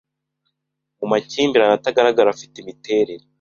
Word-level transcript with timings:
Mu 0.99 1.05
makimbirane 1.11 1.73
atagaragara 1.79 2.27
afite 2.31 2.55
imiterere 2.59 3.23